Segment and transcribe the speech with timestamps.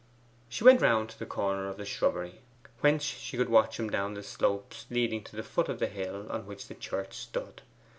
[0.49, 2.41] She went round to the corner of the shrubbery,
[2.79, 6.25] whence she could watch him down the slope leading to the foot of the hill
[6.31, 7.61] on which the church stood.